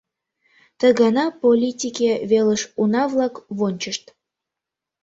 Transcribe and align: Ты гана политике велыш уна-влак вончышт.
Ты 0.79 0.87
гана 0.99 1.25
политике 1.43 2.09
велыш 2.31 2.61
уна-влак 2.81 3.35
вончышт. 3.57 4.05